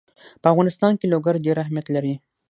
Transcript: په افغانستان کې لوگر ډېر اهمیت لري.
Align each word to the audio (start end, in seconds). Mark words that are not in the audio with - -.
په 0.41 0.47
افغانستان 0.53 0.93
کې 0.99 1.11
لوگر 1.13 1.33
ډېر 1.45 1.57
اهمیت 1.63 1.87
لري. 1.95 2.13